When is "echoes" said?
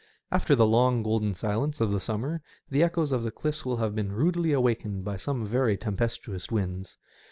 2.81-3.11